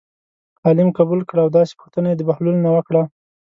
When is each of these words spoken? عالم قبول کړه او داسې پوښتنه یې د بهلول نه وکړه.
عالم 0.65 0.89
قبول 0.97 1.21
کړه 1.29 1.39
او 1.45 1.49
داسې 1.57 1.73
پوښتنه 1.79 2.07
یې 2.09 2.15
د 2.17 2.21
بهلول 2.29 2.55
نه 2.65 2.69
وکړه. 2.75 3.01